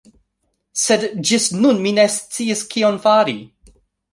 [0.83, 3.37] Sed ĝis nun mi ne sciis kion fari